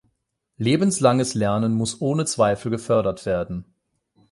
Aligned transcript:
Lebenslanges 0.57 1.35
Lernen 1.35 1.75
muss 1.75 2.01
ohne 2.01 2.25
Zweifel 2.25 2.71
gefördert 2.71 3.27
werden. 3.27 3.65